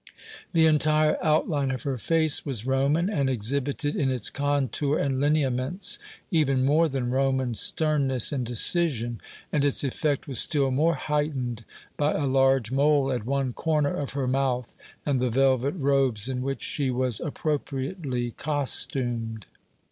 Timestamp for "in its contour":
3.95-4.97